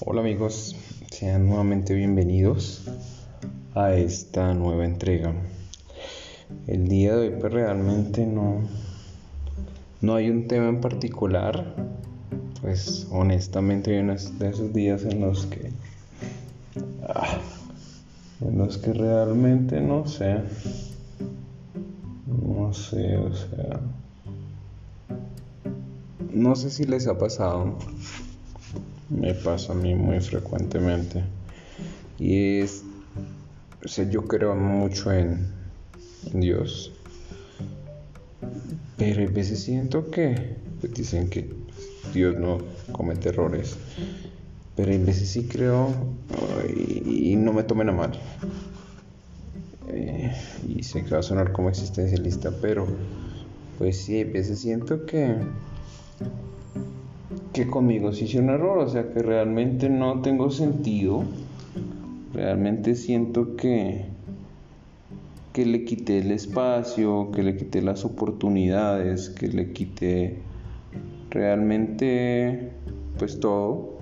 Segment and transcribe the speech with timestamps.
[0.00, 0.74] Hola amigos,
[1.10, 2.82] sean nuevamente bienvenidos
[3.74, 5.34] a esta nueva entrega.
[6.66, 8.62] El día de hoy pues realmente no,
[10.00, 11.74] no hay un tema en particular,
[12.62, 15.70] pues honestamente hay unos de esos días en los que
[17.06, 17.38] ah,
[18.40, 20.40] en los que realmente no sé.
[22.26, 23.80] No sé, o sea
[26.32, 27.76] no sé si les ha pasado
[29.12, 31.22] me pasa a mí muy frecuentemente.
[32.18, 32.82] Y es,
[33.84, 35.60] o sea, yo creo mucho en,
[36.32, 36.92] Dios.
[38.96, 41.52] Pero a veces siento que pues, dicen que
[42.14, 42.58] Dios no
[42.92, 43.76] comete errores.
[44.76, 45.88] Pero a veces sí creo
[46.74, 48.12] y, no me tomen a mal.
[49.88, 50.32] Eh,
[50.68, 52.86] y sé que va a sonar como existencialista, pero
[53.78, 55.36] pues sí, a veces siento que
[57.52, 61.24] que conmigo se hizo un error, o sea que realmente no tengo sentido,
[62.32, 64.06] realmente siento que,
[65.52, 70.38] que le quité el espacio, que le quité las oportunidades, que le quité
[71.30, 72.72] realmente
[73.18, 73.98] pues todo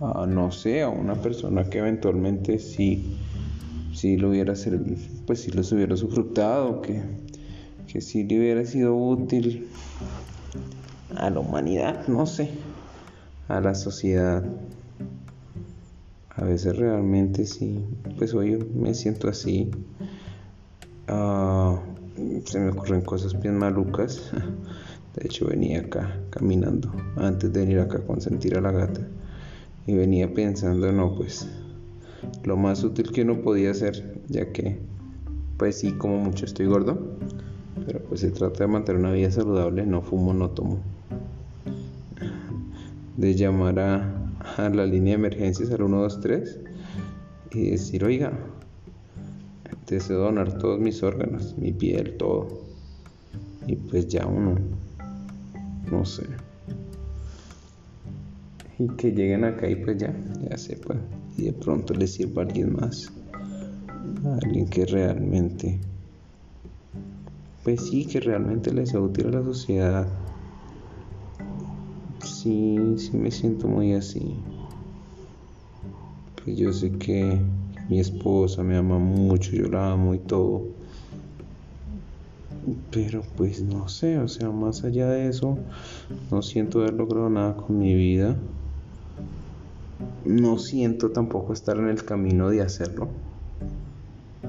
[0.00, 3.16] a no sé, a una persona que eventualmente sí,
[3.94, 7.00] sí lo hubiera servido, pues si los hubiera sufrutado, que,
[7.86, 9.68] que sí le hubiera sido útil
[11.16, 12.50] a la humanidad, no sé,
[13.48, 14.44] a la sociedad.
[16.34, 17.84] A veces realmente sí,
[18.16, 19.70] pues hoy me siento así.
[21.08, 21.78] Ah,
[22.44, 24.30] se me ocurren cosas bien malucas.
[25.14, 29.06] De hecho venía acá caminando antes de venir acá a consentir a la gata.
[29.86, 31.48] Y venía pensando, no, pues
[32.44, 34.78] lo más útil que uno podía hacer, ya que,
[35.58, 36.98] pues sí, como mucho estoy gordo,
[37.84, 40.78] pero pues se trata de mantener una vida saludable, no fumo, no tomo
[43.22, 46.58] de llamar a, la línea de emergencias al 123
[47.52, 48.32] y decir, oiga,
[49.86, 52.48] deseo donar todos mis órganos, mi piel, todo.
[53.68, 54.56] Y pues ya uno,
[55.88, 56.24] no sé.
[58.80, 60.12] Y que lleguen acá y pues ya,
[60.50, 61.02] ya sepan.
[61.36, 63.12] Y de pronto les sirva a alguien más.
[64.24, 65.78] A alguien que realmente,
[67.62, 70.08] pues sí, que realmente les sea útil a la sociedad
[72.22, 74.42] sí, sí me siento muy así.
[76.42, 77.40] Pues yo sé que
[77.88, 80.66] mi esposa me ama mucho, yo la amo y todo.
[82.90, 85.58] Pero pues no sé, o sea, más allá de eso,
[86.30, 88.36] no siento haber logrado nada con mi vida.
[90.24, 93.08] No siento tampoco estar en el camino de hacerlo.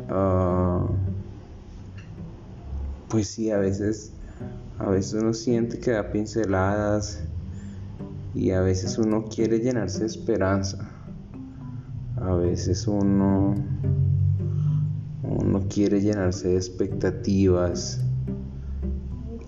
[0.09, 0.87] Ah,
[3.07, 4.13] pues sí, a veces,
[4.77, 7.23] a veces uno siente que da pinceladas
[8.33, 10.89] y a veces uno quiere llenarse de esperanza.
[12.17, 13.55] A veces uno
[15.23, 18.01] uno quiere llenarse de expectativas.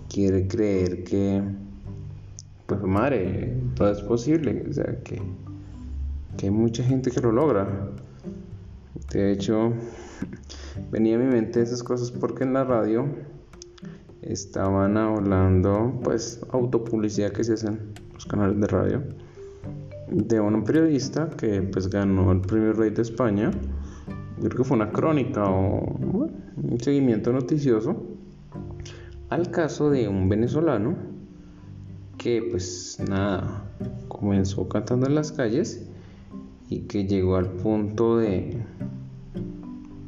[0.10, 1.44] Quiere creer que
[2.66, 5.22] pues madre, todo es posible, o sea, que
[6.38, 7.92] que hay mucha gente que lo logra.
[9.12, 9.74] De hecho,
[10.92, 13.06] venía a mi mente esas cosas porque en la radio
[14.22, 17.80] estaban hablando, pues, autopublicidad que se hacen
[18.16, 19.04] los canales de radio,
[20.10, 23.52] de un periodista que, pues, ganó el premio Rey de España.
[24.40, 25.80] Creo que fue una crónica o
[26.58, 28.04] un seguimiento noticioso
[29.30, 30.96] al caso de un venezolano
[32.18, 33.64] que, pues, nada,
[34.08, 35.88] comenzó cantando en las calles
[36.70, 38.58] y que llegó al punto de,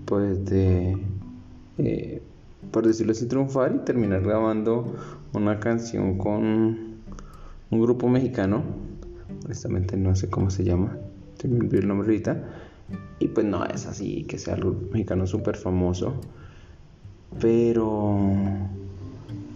[0.06, 0.98] pues, de
[1.78, 2.22] eh,
[2.72, 4.96] por decirlo así, triunfar y terminar grabando
[5.34, 6.87] una canción con
[7.70, 8.64] un grupo mexicano.
[9.46, 10.98] Honestamente no sé cómo se llama,
[11.38, 12.44] te me olvidé el nombre ahorita.
[13.20, 16.14] Y pues no es así que sea algo mexicano súper famoso.
[17.42, 18.18] Pero,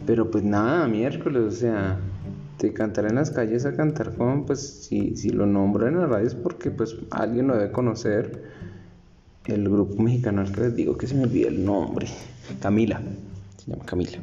[0.05, 1.99] pero pues nada, miércoles, o sea,
[2.59, 6.07] de cantar en las calles a cantar con, pues si, si lo nombro en la
[6.07, 8.43] radio es porque pues alguien lo debe conocer
[9.45, 12.07] el grupo mexicano al que les digo que se me olvida el nombre.
[12.61, 13.01] Camila.
[13.57, 14.19] Se llama Camila.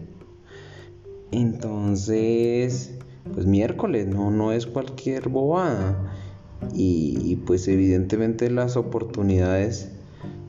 [1.33, 2.99] Entonces,
[3.35, 6.13] pues miércoles, no, no es cualquier bobada.
[6.75, 9.91] Y, pues evidentemente las oportunidades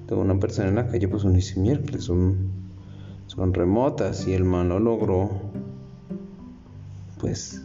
[0.08, 2.50] de una persona en la calle, pues uno dice miércoles, son,
[3.28, 4.28] son remotas.
[4.28, 5.30] Y el man lo logró,
[7.20, 7.62] pues,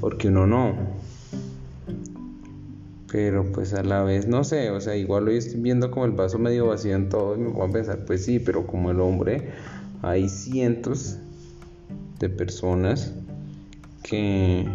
[0.00, 0.74] porque uno no
[3.12, 6.12] pero pues a la vez no sé, o sea, igual hoy estoy viendo como el
[6.12, 9.00] vaso medio vacío en todo y me voy a pensar, pues sí, pero como el
[9.00, 9.50] hombre,
[10.00, 11.18] hay cientos
[12.18, 13.12] de personas
[14.02, 14.66] que,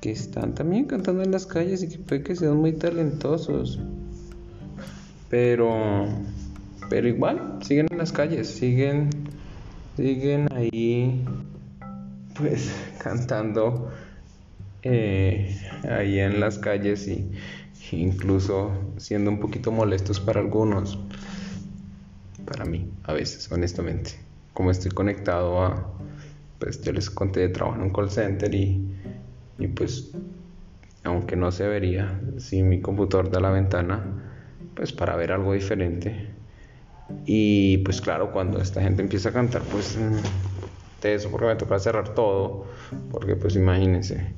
[0.00, 3.78] que están también cantando en las calles y que puede que sean muy talentosos.
[5.30, 6.06] Pero,
[6.88, 9.10] pero igual, siguen en las calles, siguen,
[9.96, 11.24] siguen ahí,
[12.36, 12.72] pues
[13.02, 13.90] cantando
[14.82, 15.56] eh,
[15.88, 17.30] ahí en las calles y
[17.92, 20.98] incluso siendo un poquito molestos para algunos,
[22.44, 24.12] para mí, a veces, honestamente.
[24.52, 25.90] Como estoy conectado a,
[26.58, 28.94] pues yo les conté trabajo en un call center y
[29.58, 30.12] y pues
[31.04, 34.02] aunque no se vería si mi computador da la ventana
[34.74, 36.34] pues para ver algo diferente.
[37.26, 39.98] Y pues claro cuando esta gente empieza a cantar pues
[41.02, 42.66] de eso porque me toca cerrar todo
[43.10, 44.34] porque pues imagínense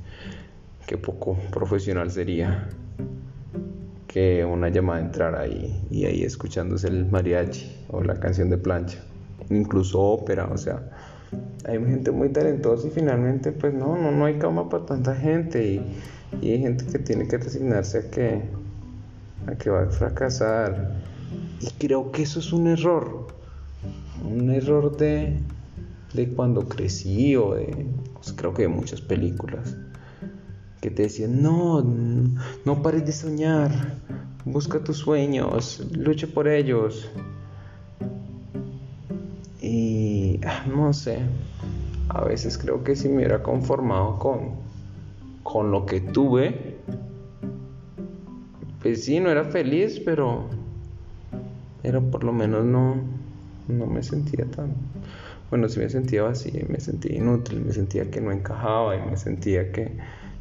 [0.84, 2.69] qué poco profesional sería
[4.08, 8.98] que una llamada entrara ahí y ahí escuchándose el mariachi o la canción de plancha
[9.48, 10.90] incluso ópera o sea
[11.64, 15.64] hay gente muy talentosa y finalmente pues no, no, no hay cama para tanta gente
[15.64, 15.81] y,
[16.43, 18.43] hay gente que tiene que resignarse a que,
[19.46, 20.93] a que va a fracasar.
[21.61, 23.28] Y creo que eso es un error,
[24.25, 25.38] un error de,
[26.14, 29.76] de cuando crecí o de, pues, creo que de muchas películas,
[30.81, 31.82] que te decían, no,
[32.64, 33.70] no pares de soñar,
[34.44, 37.08] busca tus sueños, lucha por ellos.
[40.66, 41.20] No sé,
[42.08, 44.50] a veces creo que si me hubiera conformado con,
[45.43, 46.76] con lo que tuve,
[48.82, 50.44] pues sí, no era feliz, pero,
[51.82, 52.96] pero por lo menos no,
[53.69, 54.75] no me sentía tan...
[55.50, 59.16] Bueno, sí me sentía vacío, me sentía inútil, me sentía que no encajaba y me
[59.16, 59.96] sentía que,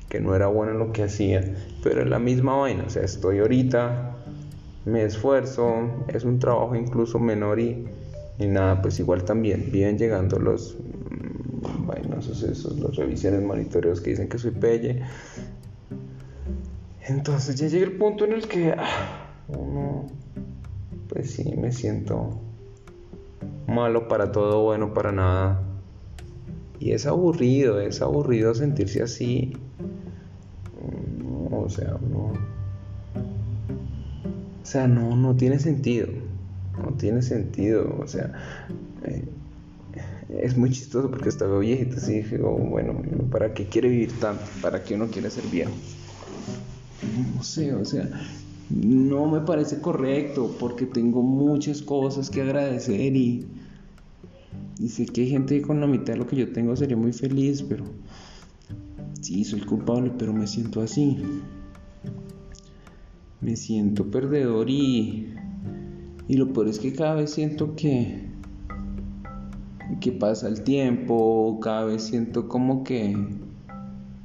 [0.10, 1.44] que no era bueno en lo que hacía,
[1.84, 4.16] pero es la misma vaina, o sea, estoy ahorita,
[4.86, 7.88] me esfuerzo, es un trabajo incluso menor y
[8.38, 14.10] y nada, pues igual también vienen llegando los mm, vainosos esos, los revisiones, monitoreos que
[14.12, 15.04] dicen que soy pelle.
[17.08, 20.08] Entonces ya llega el punto en el que ah, uno,
[21.08, 22.42] pues sí, me siento
[23.68, 25.62] malo para todo, bueno para nada.
[26.80, 29.56] Y es aburrido, es aburrido sentirse así.
[30.82, 32.34] Mm, o sea, no.
[34.62, 36.25] O sea, no, no tiene sentido
[36.78, 38.34] no tiene sentido, o sea,
[39.04, 39.28] eh,
[40.30, 43.02] es muy chistoso porque estaba viejito así dije, oh, bueno,
[43.32, 44.44] ¿para qué quiere vivir tanto?
[44.62, 45.72] ¿Para qué uno quiere ser viejo?
[47.36, 48.10] No sé, o sea,
[48.70, 53.46] no me parece correcto porque tengo muchas cosas que agradecer y,
[54.80, 57.14] y sé que hay gente con la mitad de lo que yo tengo sería muy
[57.14, 57.86] feliz, pero
[59.22, 61.18] sí, soy culpable, pero me siento así.
[63.42, 65.35] Me siento perdedor y
[66.28, 68.30] y lo peor es que cada vez siento que,
[70.02, 73.16] que pasa el tiempo, cada vez siento como que,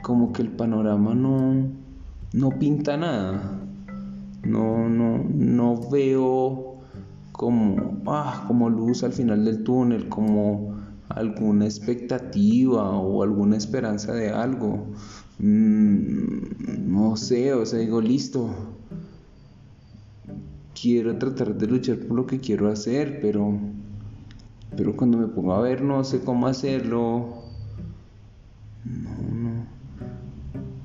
[0.03, 1.69] como que el panorama no,
[2.33, 3.57] no pinta nada.
[4.43, 6.79] No, no, no veo
[7.33, 10.81] como, ah, como luz al final del túnel, como
[11.11, 14.87] alguna expectativa o alguna esperanza de algo.
[15.39, 18.49] Mm, no sé, o sea, digo, listo,
[20.81, 23.59] quiero tratar de luchar por lo que quiero hacer, pero,
[24.77, 27.43] pero cuando me pongo a ver no sé cómo hacerlo.
[28.85, 29.67] No, no.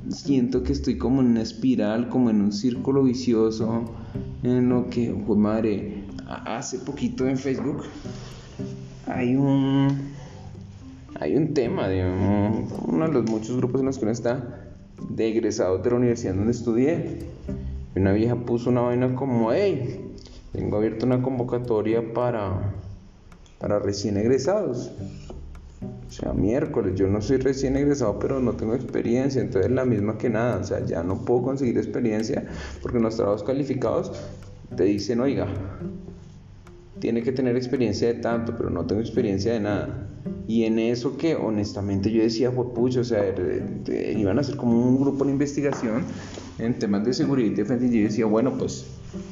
[0.09, 3.85] Siento que estoy como en una espiral, como en un círculo vicioso,
[4.43, 5.37] en lo que, oh,
[6.45, 7.83] hace poquito en Facebook
[9.07, 10.13] hay un
[11.19, 12.03] hay un tema de
[12.87, 14.73] uno de los muchos grupos en los que uno está
[15.09, 17.19] de egresados de la universidad donde estudié
[17.95, 20.13] y una vieja puso una vaina como, hey,
[20.51, 22.73] tengo abierta una convocatoria para,
[23.57, 24.91] para recién egresados.
[26.07, 30.17] O sea, miércoles, yo no soy recién egresado, pero no tengo experiencia, entonces la misma
[30.17, 32.45] que nada, o sea, ya no puedo conseguir experiencia
[32.81, 34.11] porque en los trabajos calificados
[34.75, 35.47] te dicen, oiga,
[36.99, 40.04] tiene que tener experiencia de tanto, pero no tengo experiencia de nada.
[40.47, 43.23] Y en eso que honestamente yo decía, pucho, o sea,
[44.15, 46.03] iban a hacer como un grupo de investigación
[46.59, 47.85] en temas de seguridad y defensa.
[47.85, 48.85] Y yo decía, bueno, pues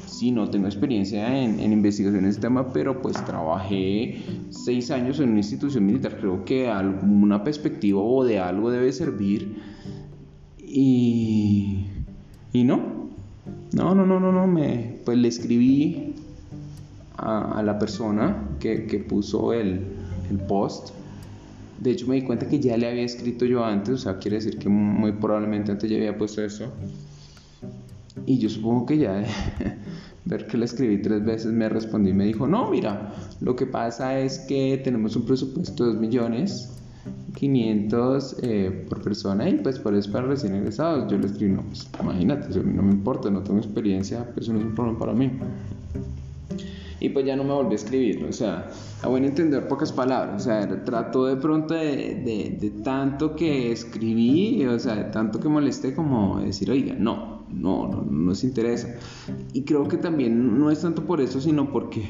[0.06, 5.20] sí, no tengo experiencia en, en investigación en este tema, pero pues trabajé seis años
[5.20, 6.16] en una institución militar.
[6.18, 9.62] Creo que alguna perspectiva o de algo debe servir.
[10.58, 11.86] Y,
[12.52, 13.10] y no,
[13.72, 16.14] no, no, no, no, no, me, pues le escribí
[17.16, 20.90] a, la persona que, que puso el, el post.
[21.80, 24.36] De hecho me di cuenta que ya le había escrito yo antes, o sea, quiere
[24.36, 26.72] decir que muy probablemente antes ya había puesto eso.
[28.26, 29.24] Y yo supongo que ya
[30.24, 33.66] ver que le escribí tres veces me respondió y me dijo, no, mira, lo que
[33.66, 36.70] pasa es que tenemos un presupuesto de 2 millones
[37.34, 41.10] 500 eh, por persona y pues por eso para recién egresados.
[41.10, 44.60] Yo le escribí, no, pues imagínate, no me importa, no tengo experiencia, pues eso no
[44.60, 45.30] es un problema para mí.
[47.04, 48.70] Y pues ya no me volví a escribir, o sea,
[49.02, 54.64] a buen entender pocas palabras, o sea, trato de pronto de, de, tanto que escribí,
[54.64, 58.88] o sea, de tanto que molesté como decir, oiga, no, no, no, no nos interesa.
[59.52, 62.08] Y creo que también no es tanto por eso, sino porque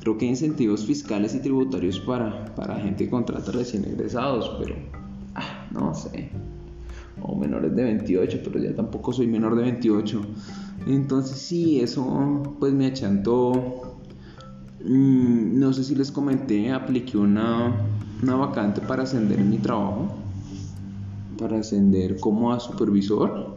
[0.00, 4.74] creo que hay incentivos fiscales y tributarios para, para gente que contrata recién egresados, pero
[5.34, 6.28] ah, no sé,
[7.22, 10.20] o menores de 28, pero ya tampoco soy menor de 28.
[10.86, 13.95] Entonces sí, eso pues me achantó.
[14.88, 17.74] Mm, no sé si les comenté, apliqué una,
[18.22, 20.14] una vacante para ascender en mi trabajo,
[21.38, 23.56] para ascender como a supervisor.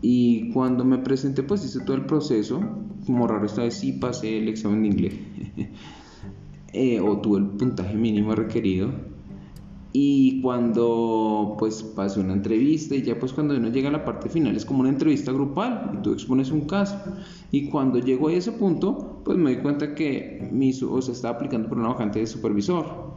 [0.00, 2.60] Y cuando me presenté, pues hice todo el proceso.
[3.06, 5.14] Como raro esta vez sí pasé el examen de inglés.
[6.74, 8.88] Eh, o tuve el puntaje mínimo requerido.
[9.92, 14.30] Y cuando pues pasé una entrevista y ya pues cuando uno llega a la parte
[14.30, 16.96] final es como una entrevista grupal y tú expones un caso.
[17.50, 21.36] Y cuando llego a ese punto pues me di cuenta que mi, o sea, estaba
[21.36, 23.12] aplicando por una vacante de supervisor.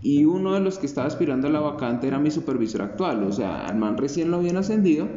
[0.00, 3.24] Y uno de los que estaba aspirando a la vacante era mi supervisor actual.
[3.24, 5.08] O sea, al man recién lo habían ascendido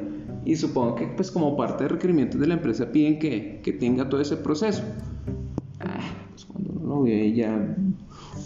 [0.43, 4.09] y supongo que pues como parte de requerimientos de la empresa piden que, que tenga
[4.09, 4.83] todo ese proceso.
[5.79, 5.99] Ah,
[6.31, 7.75] pues cuando uno lo ve ya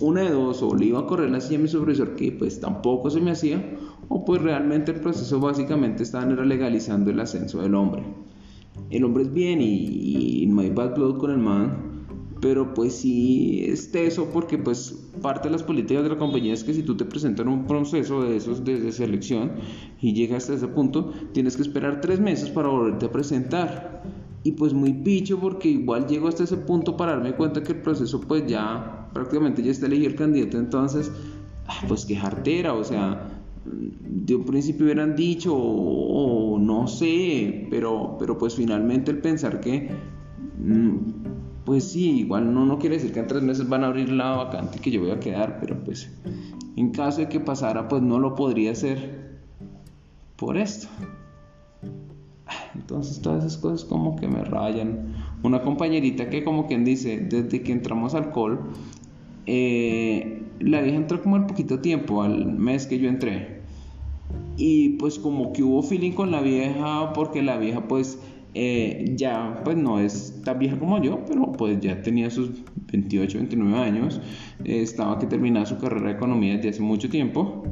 [0.01, 2.59] una de dos, o le iba a correr la silla a mi supervisor que pues
[2.59, 3.63] tampoco se me hacía,
[4.09, 8.03] o pues realmente el proceso básicamente estaban legalizando el ascenso del hombre.
[8.95, 11.95] El hombre es bien y, y no hay bad blood con el man,
[12.39, 16.63] pero pues sí es teso porque pues parte de las políticas de la compañía es
[16.63, 19.53] que si tú te presentas en un proceso de esos de, selección
[19.99, 24.03] y llegas hasta ese punto, tienes que esperar tres meses para volverte a presentar.
[24.43, 27.81] Y pues muy picho porque igual llego hasta ese punto para darme cuenta que el
[27.81, 31.11] proceso pues ya prácticamente ya está elegido el candidato, entonces
[31.67, 33.34] ah, pues que jartera, o sea,
[33.65, 39.89] de un principio hubieran dicho o, no sé, pero, pero pues finalmente el pensar que
[40.63, 40.95] mm,
[41.65, 44.35] pues sí, igual no, no quiere decir que en tres meses van a abrir la
[44.35, 46.11] vacante que yo voy a quedar, pero pues
[46.75, 49.39] en caso de que pasara, pues no lo podría hacer
[50.35, 50.87] por esto.
[52.75, 55.15] Entonces todas esas cosas como que me rayan.
[55.41, 58.59] Una compañerita que como quien dice, desde que entramos al call,
[59.45, 63.54] eh, la vieja entró como al poquito tiempo, al mes que yo entré.
[64.57, 68.19] Y pues como que hubo feeling con la vieja, porque la vieja pues
[68.53, 72.51] eh, ya pues no es tan vieja como yo, pero pues ya tenía sus
[72.91, 74.21] 28, 29 años,
[74.63, 77.63] eh, estaba que terminaba su carrera de economía desde hace mucho tiempo.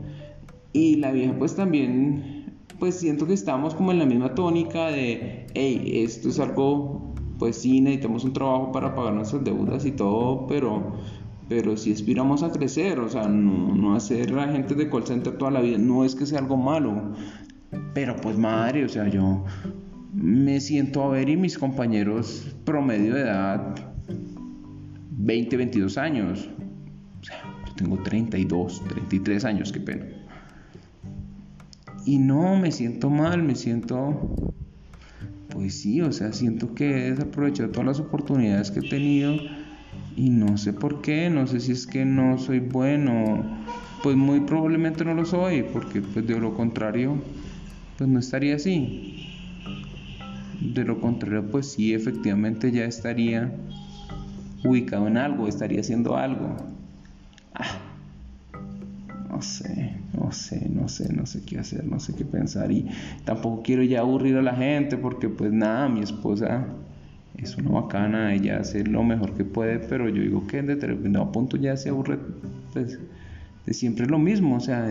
[0.73, 2.33] Y la vieja pues también
[2.79, 7.55] pues siento que estamos como en la misma tónica de, hey, esto es algo, pues
[7.55, 10.97] sí, necesitamos un trabajo para pagar nuestras deudas y todo, pero
[11.49, 15.51] pero si aspiramos a crecer, o sea, no, no hacer agentes de call center toda
[15.51, 17.13] la vida, no es que sea algo malo,
[17.93, 19.43] pero pues madre, o sea, yo
[20.13, 23.75] me siento a ver y mis compañeros promedio de edad
[25.09, 26.49] 20, 22 años.
[27.21, 30.05] O sea, yo tengo 32, 33 años, qué pena.
[32.05, 34.53] Y no, me siento mal, me siento,
[35.49, 39.35] pues sí, o sea, siento que he desaprovechado todas las oportunidades que he tenido
[40.15, 43.43] y no sé por qué, no sé si es que no soy bueno,
[44.03, 47.15] pues muy probablemente no lo soy, porque pues de lo contrario,
[47.97, 49.15] pues no estaría así.
[50.59, 53.51] De lo contrario, pues sí, efectivamente ya estaría
[54.63, 56.55] ubicado en algo, estaría haciendo algo.
[57.53, 57.79] Ah,
[59.29, 62.87] no sé, no sé, no sé, no sé qué hacer, no sé qué pensar y
[63.25, 66.65] tampoco quiero ya aburrir a la gente porque pues nada, mi esposa
[67.37, 71.31] es una bacana, ella hace lo mejor que puede, pero yo digo que en determinado
[71.31, 72.19] punto ya se aburre
[72.73, 72.99] pues,
[73.65, 74.87] de siempre lo mismo, o sea,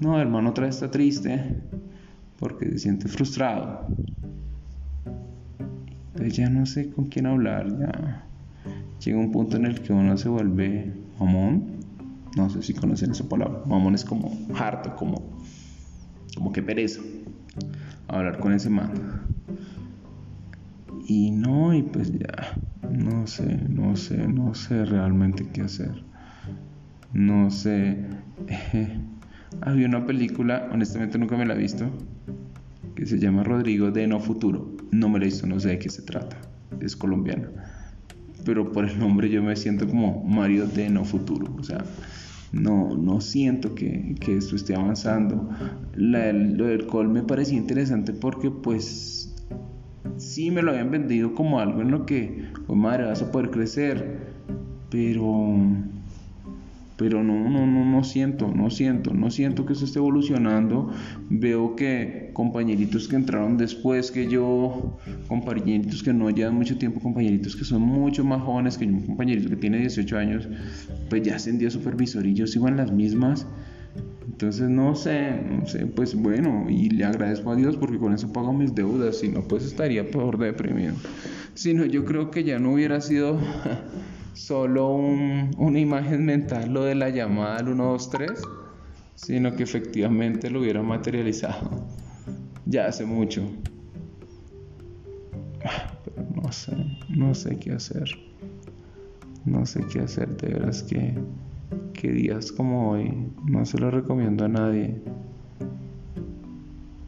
[0.00, 1.40] no, hermano otra vez está triste
[2.38, 3.86] porque se siente frustrado
[6.14, 8.26] entonces ya no sé con quién hablar, ya
[9.02, 11.80] llega un punto en el que uno se vuelve mamón.
[12.36, 13.62] No sé si conocen esa palabra.
[13.66, 15.22] Mamón es como harto, como,
[16.34, 17.00] como que pereza
[18.08, 18.90] hablar con ese man.
[21.06, 26.04] Y no, y pues ya, no sé, no sé, no sé realmente qué hacer.
[27.12, 27.98] No sé.
[29.60, 31.90] Había una película, honestamente nunca me la he visto,
[32.94, 34.76] que se llama Rodrigo de No Futuro.
[34.90, 36.38] No me la he visto, no sé de qué se trata.
[36.80, 37.48] Es colombiano.
[38.44, 41.54] Pero por el nombre yo me siento como Mario de No Futuro.
[41.58, 41.84] O sea,
[42.52, 45.50] no, no siento que, que esto esté avanzando.
[45.94, 49.31] La, lo del call me parecía interesante porque pues
[50.16, 53.50] sí me lo habían vendido como algo en lo que, pues madre, vas a poder
[53.50, 54.32] crecer.
[54.90, 55.56] Pero
[57.02, 60.92] pero no, no, no, no siento, no siento, no siento que se esté evolucionando.
[61.30, 67.56] Veo que compañeritos que entraron después que yo, compañeritos que no llevan mucho tiempo, compañeritos
[67.56, 70.48] que son mucho más jóvenes que yo, un compañerito que tiene 18 años,
[71.10, 73.48] pues ya ascendió a supervisor y yo sigo en las mismas.
[74.26, 78.32] Entonces no sé, no sé, pues bueno, y le agradezco a Dios porque con eso
[78.32, 80.94] pago mis deudas, si no pues estaría peor deprimido.
[81.54, 83.38] Si no, yo creo que ya no hubiera sido
[84.32, 88.42] solo una imagen mental lo de la llamada al 123,
[89.14, 91.70] sino que efectivamente lo hubiera materializado
[92.66, 93.42] ya hace mucho.
[96.04, 96.72] Pero no sé,
[97.08, 98.08] no sé qué hacer.
[99.44, 101.14] No sé qué hacer, de veras que,
[101.94, 103.12] que días como hoy
[103.46, 105.00] no se lo recomiendo a nadie.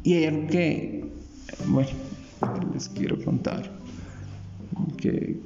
[0.03, 1.05] Y hay algo que,
[1.69, 1.89] bueno,
[2.73, 3.71] les quiero contar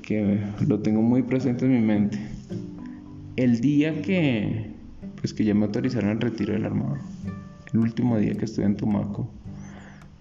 [0.03, 2.19] que, lo tengo muy presente en mi mente.
[3.37, 4.73] El día que,
[5.21, 6.99] pues que ya me autorizaron el retiro del armado,
[7.73, 9.31] el último día que estuve en Tumaco,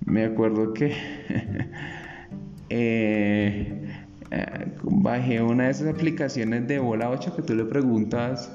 [0.05, 0.87] me acuerdo que
[2.69, 3.91] eh,
[4.31, 8.51] eh, bajé una de esas aplicaciones de bola 8 que tú le preguntas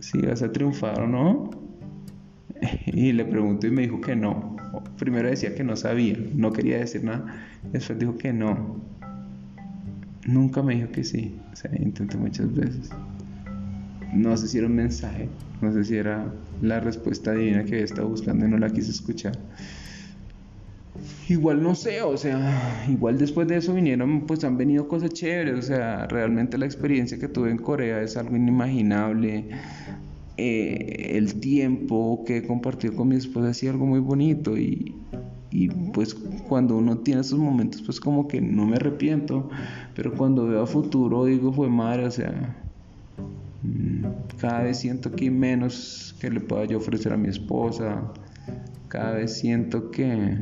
[0.00, 1.50] si vas a triunfar o no.
[2.86, 4.56] Y le pregunto y me dijo que no.
[4.98, 7.24] Primero decía que no sabía, no quería decir nada.
[7.72, 8.80] Después dijo que no.
[10.26, 11.38] Nunca me dijo que sí.
[11.52, 12.90] O sea, intenté muchas veces.
[14.12, 15.28] No sé si era un mensaje,
[15.60, 16.26] no sé si era
[16.62, 19.32] la respuesta divina que estaba buscando y no la quise escuchar.
[21.28, 25.58] Igual no sé, o sea, igual después de eso vinieron, pues han venido cosas chéveres,
[25.58, 29.50] o sea, realmente la experiencia que tuve en Corea es algo inimaginable.
[30.36, 35.04] Eh, el tiempo que he compartido con mi esposa ha sido algo muy bonito y,
[35.50, 36.14] y pues
[36.48, 39.48] cuando uno tiene esos momentos pues como que no me arrepiento
[39.96, 42.56] pero cuando veo a futuro digo fue madre o sea
[43.62, 44.04] mm,
[44.38, 48.12] cada vez siento que menos que le pueda yo ofrecer a mi esposa
[48.86, 50.38] cada vez siento que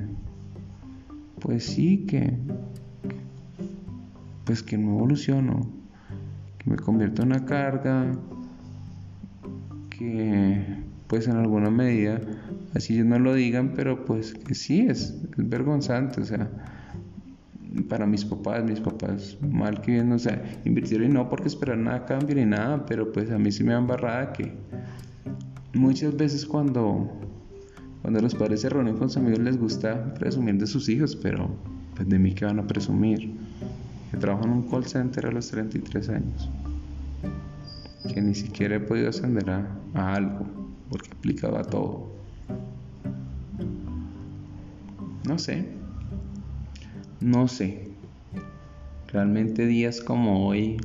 [1.47, 2.37] pues sí que
[4.45, 5.71] pues que no evoluciono
[6.59, 8.13] que me convierto en una carga
[9.89, 12.21] que pues en alguna medida,
[12.75, 16.51] así ellos no lo digan, pero pues que sí, es, vergonzante, o sea,
[17.89, 21.79] para mis papás, mis papás mal que bien, o sea, invirtieron y no porque esperar
[21.79, 24.53] nada cambie ni nada, pero pues a mí sí me han barrada que
[25.75, 27.09] muchas veces cuando,
[28.07, 31.51] cuando los padres se reúnen con sus amigos les gusta presumir de sus hijos, pero
[31.97, 33.33] pues de mí que van a presumir.
[34.13, 36.49] Que trabajo en un call center a los 33 años,
[38.15, 40.47] que ni siquiera he podido ascender a algo
[40.89, 42.13] porque aplicaba todo.
[45.27, 45.67] No sé,
[47.21, 47.91] no sé.
[49.09, 50.77] Realmente días como hoy,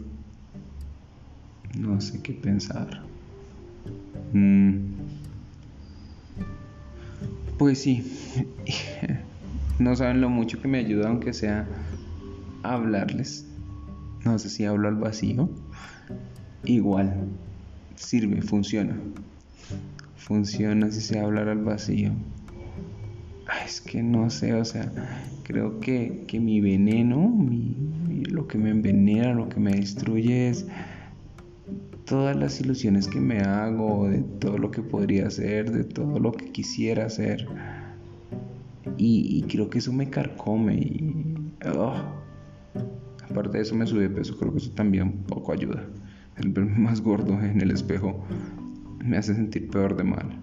[1.77, 3.03] no sé qué pensar.
[4.33, 5.00] Mm.
[7.61, 8.03] Pues sí,
[9.77, 11.67] no saben lo mucho que me ayuda, aunque sea
[12.63, 13.45] hablarles.
[14.25, 15.47] No sé si hablo al vacío.
[16.63, 17.27] Igual,
[17.97, 18.95] sirve, funciona
[20.15, 22.13] funciona si se hablar al vacío.
[23.63, 24.91] es que no sé, o sea,
[25.43, 27.47] creo que, mi veneno,
[28.31, 30.65] lo que me envenena, lo que me destruye es
[32.05, 36.31] todas las ilusiones que me hago, de todo lo que podría hacer, de todo lo
[36.31, 37.47] que quisiera hacer.
[38.97, 41.53] Y, creo que eso me carcome y...
[41.75, 41.93] Oh,
[43.29, 45.83] aparte de eso me sube de peso, creo que eso también poco ayuda.
[46.37, 48.23] El verme más gordo en el espejo
[49.03, 50.39] me hace sentir peor de mal.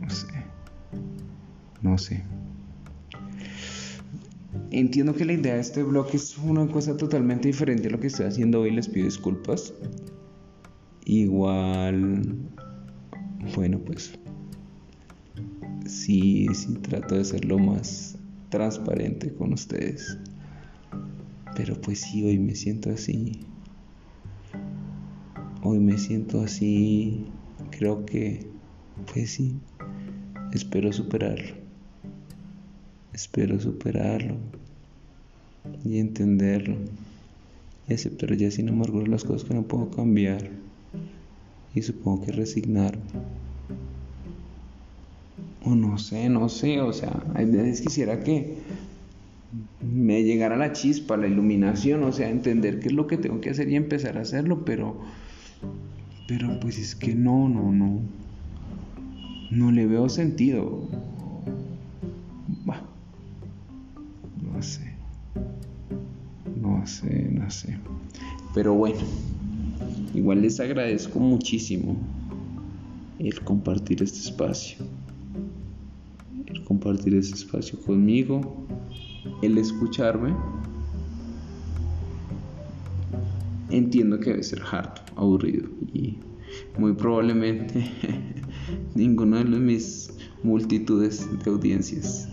[0.00, 0.26] No sé.
[1.82, 2.22] No sé.
[4.70, 8.08] Entiendo que la idea de este blog es una cosa totalmente diferente a lo que
[8.08, 8.70] estoy haciendo hoy.
[8.70, 9.72] Les pido disculpas.
[11.04, 12.36] Igual,
[13.54, 14.12] bueno, pues
[15.86, 20.18] sí, sí trato de ser lo más transparente con ustedes.
[21.54, 23.46] Pero pues sí, hoy me siento así
[25.66, 27.26] hoy me siento así,
[27.70, 28.46] creo que,
[29.12, 29.58] pues sí,
[30.52, 31.65] espero superarlo.
[33.16, 34.36] Espero superarlo
[35.86, 36.76] y entenderlo
[37.88, 40.50] y aceptar ya sin amargura las cosas que no puedo cambiar
[41.72, 43.04] y supongo que resignarme.
[45.64, 48.58] O no sé, no sé, o sea, hay veces quisiera que
[49.80, 53.48] me llegara la chispa, la iluminación, o sea, entender qué es lo que tengo que
[53.48, 55.00] hacer y empezar a hacerlo, pero
[56.28, 58.02] pero pues es que no, no, no.
[59.50, 60.86] No le veo sentido.
[64.62, 64.94] Sé.
[66.60, 67.78] No sé, no sé.
[68.54, 69.00] Pero bueno.
[70.14, 71.96] igual les agradezco muchísimo
[73.18, 74.84] el compartir este espacio.
[76.46, 78.66] El compartir este espacio conmigo,
[79.42, 80.34] el escucharme.
[83.70, 86.18] Entiendo que debe ser harto, aburrido y
[86.78, 87.90] muy probablemente
[88.94, 90.10] ninguno de mis
[90.42, 92.28] multitudes de audiencias,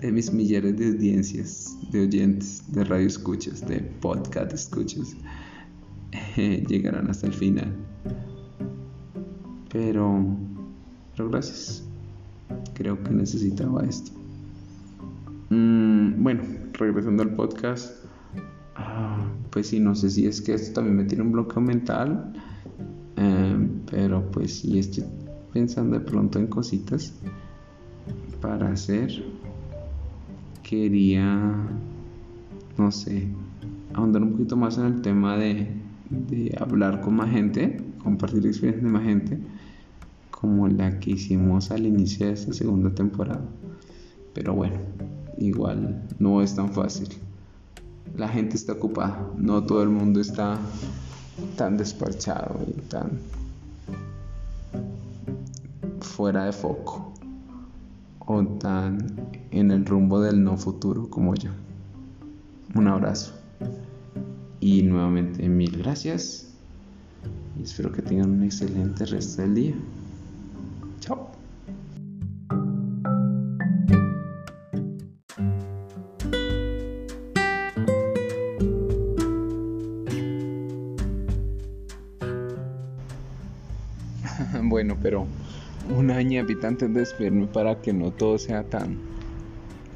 [0.00, 5.14] de mis millares de audiencias, de oyentes, de radio escuchas, de podcast escuchas,
[6.36, 7.74] llegarán hasta el final.
[9.70, 10.24] Pero,
[11.14, 11.84] pero gracias.
[12.74, 14.10] Creo que necesitaba esto.
[15.50, 18.04] Mm, bueno, regresando al podcast.
[18.76, 22.32] Ah, pues sí, no sé si es que esto también me tiene un bloqueo mental.
[23.16, 25.04] Eh, pero pues sí estoy
[25.52, 27.12] pensando de pronto en cositas
[28.40, 29.22] para hacer.
[30.70, 31.68] Quería,
[32.78, 33.26] no sé,
[33.92, 35.66] ahondar un poquito más en el tema de,
[36.60, 39.38] hablar con más gente, compartir experiencias de más gente
[40.30, 43.42] como la que hicimos al inicio de esta segunda temporada.
[44.32, 44.76] Pero bueno,
[45.38, 47.08] igual no es tan fácil.
[48.16, 50.56] La gente está ocupada, no todo el mundo está
[51.56, 53.18] tan despachado y tan
[56.00, 57.09] fuera de foco
[58.32, 58.96] o tan
[59.50, 61.50] en el rumbo del no futuro como yo.
[62.76, 63.34] Un abrazo
[64.60, 66.54] y nuevamente mil gracias
[67.58, 69.74] y espero que tengan un excelente resto del día.
[84.62, 85.26] bueno, pero
[85.96, 88.98] un año antes de despedirme para que no todo sea tan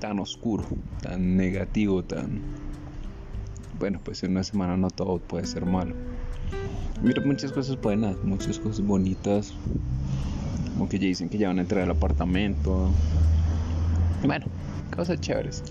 [0.01, 0.65] tan oscuro,
[1.01, 2.43] tan negativo, tan
[3.79, 5.95] bueno, pues en una semana no todo puede ser malo.
[7.03, 9.55] Mira, muchas cosas buenas, muchas cosas bonitas,
[10.73, 12.91] como que ya dicen que ya van a entrar al apartamento.
[14.25, 14.47] Bueno,
[14.95, 15.63] cosas chéveres.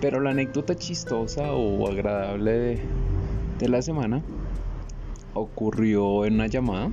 [0.00, 2.80] Pero la anécdota chistosa o agradable de,
[3.58, 4.22] de la semana
[5.34, 6.90] ocurrió en una llamada.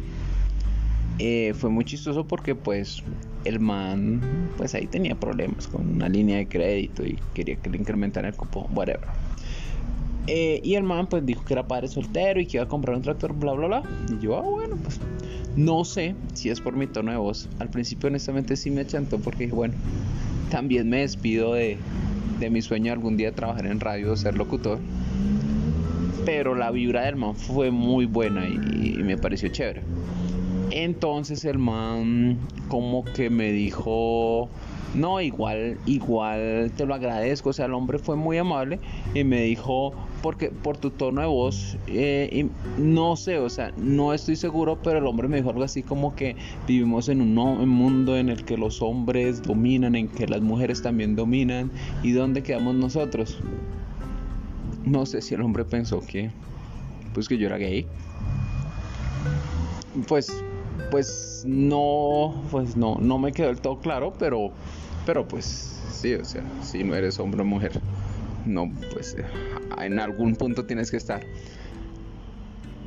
[1.20, 3.04] Eh, fue muy chistoso porque pues
[3.46, 4.22] el man
[4.58, 8.36] pues ahí tenía problemas con una línea de crédito y quería que le incrementara el
[8.36, 9.08] cupón, whatever.
[10.26, 12.96] Eh, y el man pues dijo que era padre soltero y que iba a comprar
[12.96, 13.84] un tractor, bla, bla, bla.
[14.10, 15.00] Y yo, ah, bueno, pues
[15.56, 17.50] no sé si es por mi tono de voz.
[17.60, 19.74] Al principio honestamente sí me achantó porque dije, bueno,
[20.50, 21.78] también me despido de,
[22.40, 24.80] de mi sueño algún día de trabajar en radio o ser locutor.
[26.26, 29.82] Pero la vibra del man fue muy buena y me pareció chévere.
[30.72, 34.50] Entonces el man como que me dijo,
[34.96, 37.50] no, igual, igual te lo agradezco.
[37.50, 38.80] O sea, el hombre fue muy amable
[39.14, 42.48] y me dijo, porque por tu tono de voz, eh,
[42.78, 46.16] no sé, o sea, no estoy seguro, pero el hombre me dijo algo así como
[46.16, 46.36] que
[46.68, 51.16] vivimos en un, mundo en el que los hombres dominan, en que las mujeres también
[51.16, 51.72] dominan,
[52.04, 53.40] y dónde quedamos nosotros.
[54.86, 56.32] No sé si el hombre pensó que,
[57.14, 57.86] pues que yo era gay.
[60.08, 60.44] Pues,
[60.92, 64.52] pues no, pues no, no me quedó del todo claro, pero,
[65.06, 65.46] pero pues
[65.92, 67.82] sí, o sea, si no eres hombre o mujer
[68.46, 69.16] no, pues
[69.82, 71.22] en algún punto tienes que estar.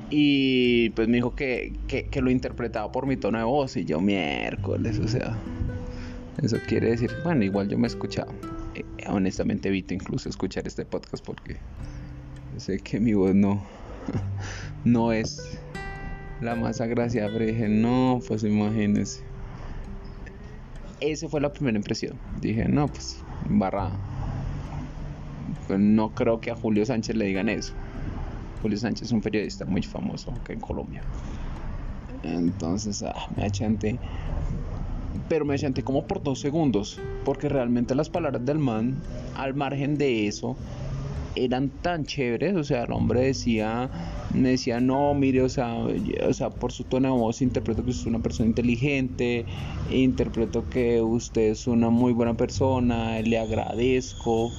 [0.08, 4.00] Y pues me dijo que, que, lo interpretaba por mi tono de voz y yo
[4.00, 5.36] miércoles, o sea,
[6.40, 8.32] eso quiere decir, bueno, igual yo me escuchaba.
[8.74, 11.56] Eh, honestamente evito incluso escuchar este podcast porque
[12.56, 13.64] sé que mi voz no,
[14.84, 15.58] no es
[16.40, 19.22] la más agraciada, pero dije, no, pues imagínense.
[21.00, 22.16] Esa fue la primera impresión.
[22.40, 23.90] Dije, no, pues, barra
[25.66, 27.72] pues no creo que a Julio Sánchez le digan eso.
[28.62, 31.02] Julio Sánchez es un periodista muy famoso acá en Colombia.
[32.22, 33.98] Entonces, ah, me achanté.
[35.28, 37.00] Pero me achanté como por dos segundos.
[37.24, 38.96] Porque realmente las palabras del man,
[39.36, 40.56] al margen de eso,
[41.36, 42.56] eran tan chéveres.
[42.56, 43.90] O sea, el hombre decía,
[44.34, 47.90] me decía, no, mire, o sea, o sea, por su tono de voz interpreto que
[47.90, 49.44] usted es una persona inteligente,
[49.90, 54.52] interpreto que usted es una muy buena persona, le agradezco.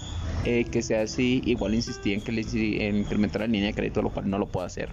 [0.46, 1.42] Eh, que sea así.
[1.46, 2.42] Igual insistí en que le
[2.88, 4.90] en incrementar la línea de crédito, lo cual no lo puedo hacer.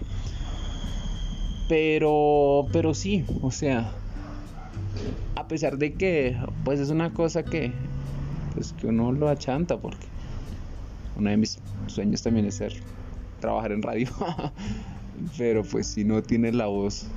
[1.69, 3.91] Pero, pero sí, o sea,
[5.35, 7.71] a pesar de que, pues es una cosa que,
[8.53, 10.05] pues que uno lo achanta, porque
[11.15, 12.73] uno de mis sueños también es ser,
[13.39, 14.07] trabajar en radio.
[15.37, 17.07] pero pues si no tiene la voz,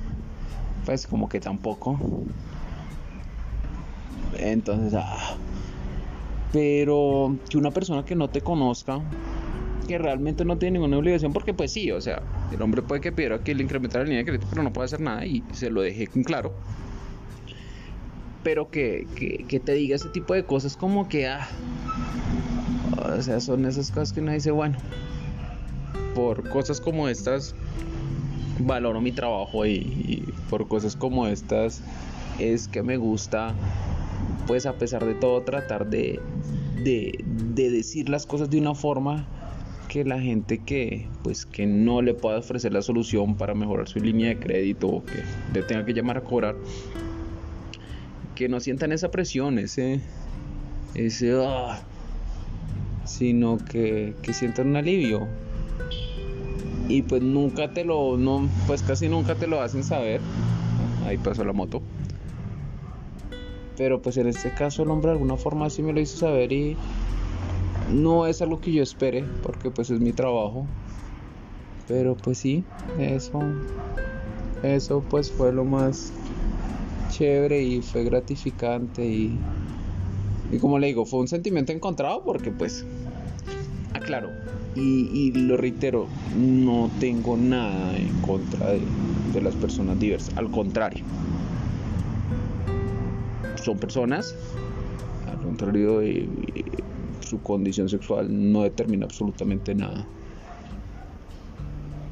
[0.85, 1.99] pues como que tampoco.
[4.37, 5.35] Entonces, ah,
[6.51, 9.01] pero que una persona que no te conozca,
[9.87, 13.11] que realmente no tiene ninguna obligación, porque pues sí, o sea, El hombre puede que
[13.11, 15.69] pidiera que le incrementara la línea de crédito, pero no puede hacer nada y se
[15.69, 16.53] lo dejé en claro.
[18.43, 19.05] Pero que,
[19.47, 21.47] que, te diga ese tipo de cosas como que, ah,
[22.97, 24.77] o sea, son esas cosas que uno dice, bueno,
[26.15, 27.55] por cosas como estas
[28.59, 31.81] valoro mi trabajo y, por cosas como estas
[32.39, 33.53] es que me gusta
[34.47, 36.19] pues a pesar de todo tratar de,
[36.83, 39.27] de, de, decir las cosas de una forma
[39.87, 43.99] que la gente que pues que no le pueda ofrecer la solución para mejorar su
[43.99, 45.23] línea de crédito o que
[45.53, 46.55] le tenga que llamar a cobrar
[48.35, 50.01] que no sientan esa presión ese
[50.95, 51.79] ese ah,
[53.09, 55.27] sino que, que un alivio
[56.87, 60.21] y pues nunca te lo, no, pues casi nunca te lo hacen saber.
[61.05, 61.81] Ahí pasó la moto.
[63.77, 66.51] Pero pues en este caso el hombre de alguna forma sí me lo hizo saber
[66.51, 66.75] y
[67.93, 70.65] no es algo que yo espere porque pues es mi trabajo.
[71.87, 72.63] Pero pues sí,
[72.99, 73.39] eso,
[74.63, 76.11] eso pues fue lo más
[77.09, 79.37] chévere y fue gratificante y,
[80.51, 82.85] y como le digo, fue un sentimiento encontrado porque pues,
[83.93, 84.29] aclaro,
[84.75, 86.07] y, lo reitero,
[86.37, 91.03] no tengo nada en contra de, las personas diversas, al contrario.
[93.55, 94.35] Son personas,
[95.27, 96.01] al contrario
[97.19, 100.05] su condición sexual no determina absolutamente nada.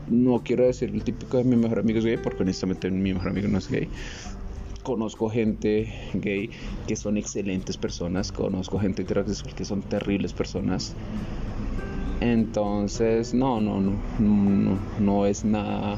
[0.09, 3.29] No quiero decir el típico de mi mejor amigo es gay, porque honestamente mi mejor
[3.29, 3.89] amigo no es gay.
[4.87, 6.49] Conozco gente gay
[6.87, 10.95] que son excelentes personas, conozco gente heterosexual que son terribles personas
[12.21, 15.97] entonces, no, no, no, no, no es nada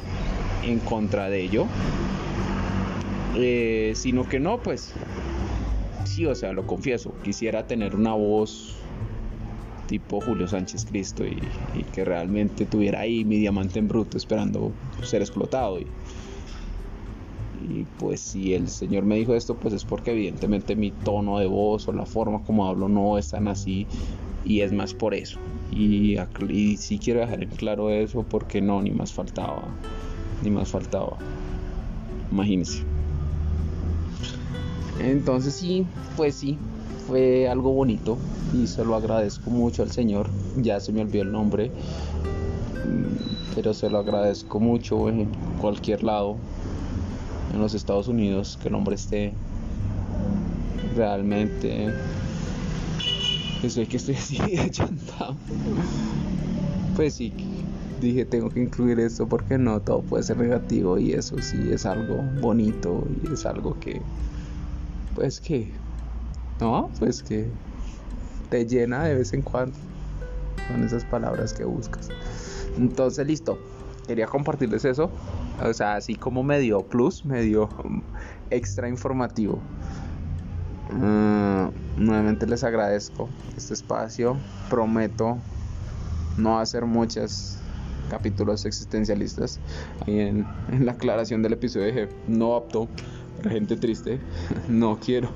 [0.65, 1.65] en contra de ello.
[3.36, 4.93] Eh, sino que no, pues,
[6.04, 8.75] sí, o sea, lo confieso, quisiera tener una voz
[9.88, 11.39] tipo Julio Sánchez Cristo y,
[11.93, 14.71] que realmente tuviera ahí mi diamante en bruto esperando
[15.04, 15.80] ser explotado.
[15.80, 15.88] Y,
[17.69, 21.45] y pues si el Señor me dijo esto, pues es porque evidentemente mi tono de
[21.45, 23.86] voz o la forma como hablo no es tan así
[24.43, 25.38] y es más por eso.
[25.71, 26.17] Y,
[26.49, 29.63] y sí quiero dejar en claro eso porque no, ni más faltaba,
[30.41, 31.17] ni más faltaba.
[32.32, 32.84] Imagínense.
[34.99, 35.86] Entonces sí,
[36.17, 36.58] pues sí,
[37.08, 38.17] fue algo bonito
[38.53, 40.29] y se lo agradezco mucho al Señor.
[40.58, 45.27] Ya se me olvidó el nombre, mm, pero se lo agradezco mucho en
[45.62, 46.38] cualquier lado,
[47.54, 49.34] en los Estados Unidos, que el hombre esté
[50.96, 51.94] realmente
[53.64, 54.72] eso es que estoy así de
[56.96, 57.34] Pues sí,
[58.00, 61.86] dije tengo que incluir esto porque no todo puede ser negativo y eso sí es
[61.86, 64.02] algo bonito y es algo que
[65.16, 65.74] pues que
[66.62, 67.50] no, pues que
[68.50, 69.78] te llena de vez en cuando
[70.70, 72.10] con esas palabras que buscas.
[72.78, 73.58] Entonces, listo.
[74.08, 75.10] Quería compartirles eso.
[75.63, 77.69] O sea, así como medio plus, medio
[78.50, 79.60] extra informativo.
[80.91, 84.38] Mm, nuevamente les agradezco este espacio.
[84.69, 85.38] Prometo
[86.38, 87.58] no hacer muchos
[88.10, 89.60] capítulos existencialistas.
[90.08, 90.48] Y en,
[90.80, 92.88] la aclaración del episodio dije, no apto
[93.38, 94.19] para gente triste.
[94.69, 95.30] No quiero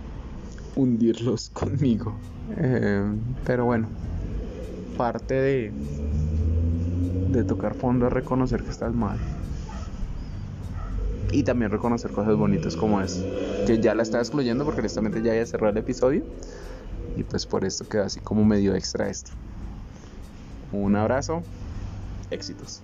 [0.76, 2.14] hundirlos conmigo.
[2.56, 3.02] Eh,
[3.44, 3.88] pero bueno,
[4.96, 5.72] parte de,
[7.30, 9.18] de tocar fondo es reconocer que estás mal
[11.32, 13.24] y también reconocer cosas bonitas como es
[13.66, 16.22] que ya la estaba excluyendo porque honestamente ya había cerrado el episodio
[17.16, 19.32] y pues por esto queda así como medio extra esto.
[20.72, 21.42] Un abrazo
[22.30, 22.82] éxitos